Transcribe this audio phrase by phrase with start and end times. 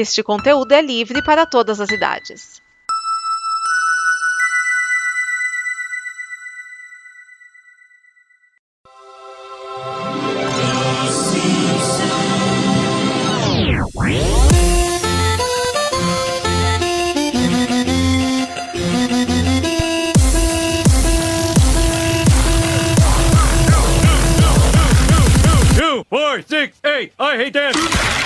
[0.00, 2.62] Este conteúdo é livre para todas as idades.
[26.08, 27.12] Four, six, eight.
[27.18, 28.17] I hate that.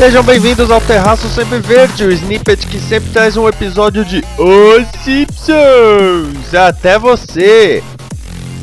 [0.00, 4.88] Sejam bem-vindos ao Terraço Sempre Verde, o snippet que sempre traz um episódio de Os
[5.04, 7.84] Simpsons até você.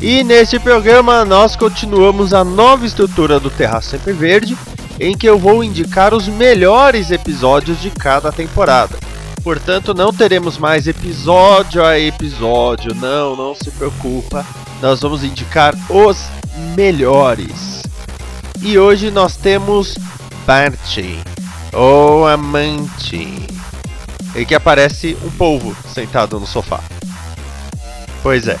[0.02, 4.58] E neste programa nós continuamos a nova estrutura do Terraço Sempre Verde,
[4.98, 8.98] em que eu vou indicar os melhores episódios de cada temporada.
[9.44, 14.44] Portanto, não teremos mais episódio a episódio, não, não se preocupa.
[14.82, 16.18] Nós vamos indicar os
[16.74, 17.84] melhores.
[18.60, 19.96] E hoje nós temos
[20.48, 20.96] Bart,
[21.74, 23.28] o amante,
[24.34, 26.80] e que aparece um polvo sentado no sofá.
[28.22, 28.58] Pois é.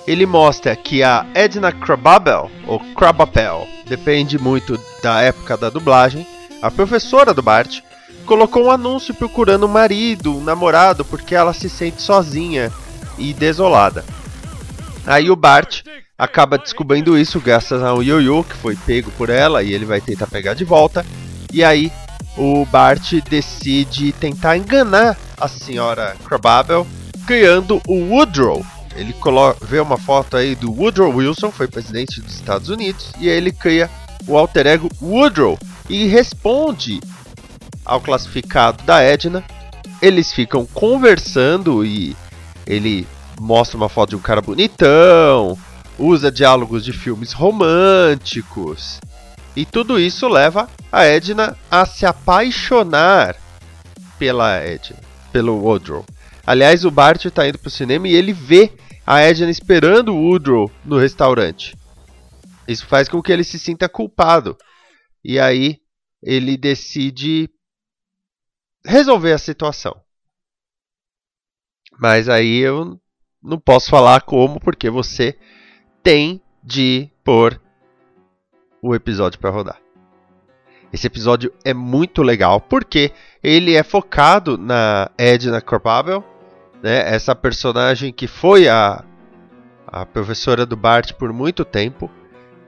[0.07, 6.25] Ele mostra que a Edna Krabappel, ou Krabappel, depende muito da época da dublagem,
[6.63, 7.81] a professora do Bart,
[8.27, 12.71] colocou um anúncio procurando um marido, um namorado, porque ela se sente sozinha
[13.17, 14.05] e desolada.
[15.07, 15.83] Aí o Bart
[16.19, 20.27] acaba descobrindo isso graças ao Yo-Yo que foi pego por ela e ele vai tentar
[20.27, 21.07] pegar de volta.
[21.53, 21.93] E aí
[22.37, 26.87] o Bart decide tentar enganar a senhora Krabappel
[27.27, 28.65] criando o Woodrow.
[28.95, 29.15] Ele
[29.63, 33.53] vê uma foto aí do Woodrow Wilson, foi presidente dos Estados Unidos, e aí ele
[33.53, 33.91] cria
[34.27, 37.01] o alter ego Woodrow e responde
[37.87, 39.43] ao classificado da Edna.
[40.03, 42.15] Eles ficam conversando e
[42.67, 43.07] ele
[43.41, 45.57] mostra uma foto de um cara bonitão,
[45.99, 49.01] usa diálogos de filmes românticos.
[49.55, 53.37] E tudo isso leva a Edna a se apaixonar
[54.19, 54.99] pela Edna,
[55.33, 56.05] pelo Woodrow.
[56.47, 58.73] Aliás, o Bart está indo pro cinema e ele vê
[59.07, 61.75] a Edna esperando o Woodrow no restaurante.
[62.69, 64.57] Isso faz com que ele se sinta culpado.
[65.25, 65.79] E aí
[66.23, 67.49] ele decide
[68.87, 70.01] resolver a situação.
[71.99, 72.99] Mas aí eu
[73.43, 75.37] não posso falar como, porque você
[76.03, 77.61] tem de pôr
[78.83, 79.81] o episódio para rodar.
[80.93, 86.25] Esse episódio é muito legal porque ele é focado na Edna Krabappel,
[86.83, 87.13] né?
[87.13, 89.05] Essa personagem que foi a,
[89.87, 92.11] a professora do Bart por muito tempo,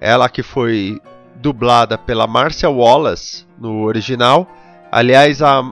[0.01, 1.01] ela que foi
[1.37, 4.49] dublada pela Marcia Wallace no original.
[4.91, 5.63] Aliás, a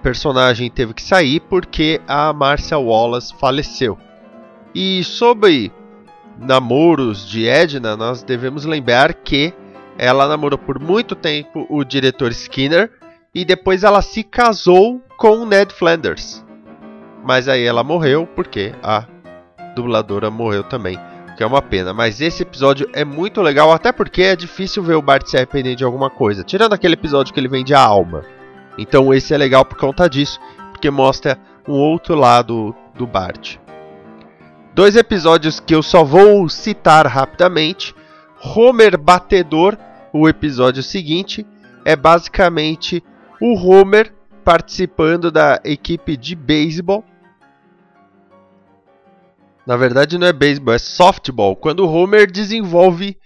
[0.00, 3.98] personagem teve que sair porque a Marcia Wallace faleceu.
[4.74, 5.72] E sobre
[6.38, 9.52] namoros de Edna, nós devemos lembrar que
[9.98, 12.90] ela namorou por muito tempo o diretor Skinner
[13.34, 16.44] e depois ela se casou com Ned Flanders.
[17.22, 19.04] Mas aí ela morreu porque a
[19.74, 20.98] dubladora morreu também,
[21.36, 21.92] que é uma pena.
[21.92, 25.74] Mas esse episódio é muito legal, até porque é difícil ver o Bart se arrepender
[25.76, 28.24] de alguma coisa, tirando aquele episódio que ele vende a alma.
[28.78, 31.38] Então esse é legal por conta disso, porque mostra
[31.68, 33.56] um outro lado do Bart.
[34.74, 37.94] Dois episódios que eu só vou citar rapidamente.
[38.42, 39.76] Homer Batedor,
[40.12, 41.46] o episódio seguinte,
[41.84, 43.02] é basicamente
[43.40, 44.14] o Homer
[44.44, 47.04] participando da equipe de beisebol.
[49.66, 51.54] Na verdade não é beisebol, é softball.
[51.54, 53.18] Quando o Homer desenvolve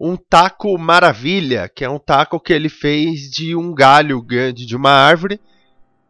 [0.00, 4.74] um taco maravilha, que é um taco que ele fez de um galho grande de
[4.74, 5.38] uma árvore.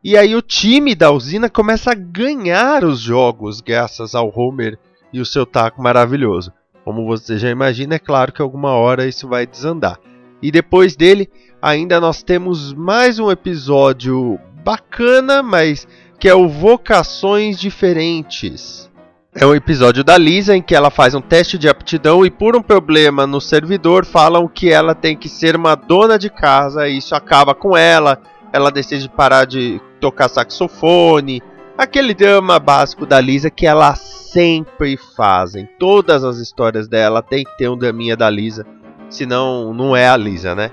[0.03, 4.79] E aí o time da usina começa a ganhar os jogos graças ao Homer
[5.13, 6.53] e o seu taco maravilhoso.
[6.85, 9.99] Como você já imagina, é claro que alguma hora isso vai desandar.
[10.41, 11.29] E depois dele,
[11.61, 15.87] ainda nós temos mais um episódio bacana, mas
[16.19, 18.90] que é o Vocações Diferentes.
[19.33, 22.57] É um episódio da Lisa em que ela faz um teste de aptidão e por
[22.57, 26.99] um problema no servidor falam que ela tem que ser uma dona de casa e
[26.99, 28.21] isso acaba com ela.
[28.53, 31.41] Ela decide parar de tocar saxofone.
[31.79, 35.55] Aquele drama básico da Lisa que ela sempre faz.
[35.55, 38.67] Em todas as histórias dela tem que ter um draminha da Lisa.
[39.09, 40.73] Senão não é a Lisa, né?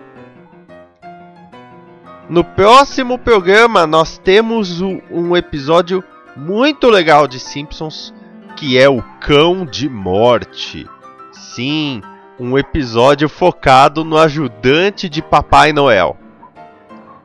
[2.28, 6.04] No próximo programa nós temos um episódio
[6.36, 8.12] muito legal de Simpsons
[8.58, 10.88] que é o Cão de Morte.
[11.32, 12.02] Sim,
[12.40, 16.18] um episódio focado no ajudante de Papai Noel.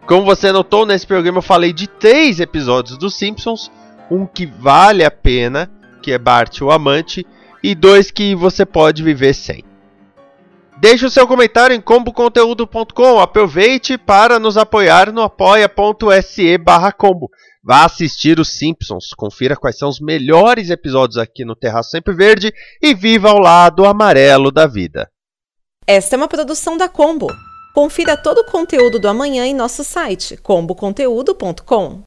[0.07, 3.73] Como você notou, nesse programa eu falei de três episódios dos Simpsons.
[4.11, 5.71] Um que vale a pena,
[6.03, 7.27] que é Bart o Amante,
[7.63, 9.65] e dois que você pode viver sem.
[10.83, 13.21] Deixe o seu comentário em comboconteúdo.com.
[13.21, 16.59] Aproveite para nos apoiar no apoia.se
[16.99, 17.31] combo.
[17.63, 22.53] Vá assistir os Simpsons, confira quais são os melhores episódios aqui no Terraço Sempre Verde
[22.83, 25.09] e viva ao lado amarelo da vida.
[25.87, 27.29] Esta é uma produção da Combo.
[27.73, 32.03] Confira todo o conteúdo do amanhã em nosso site comboconteúdo.com.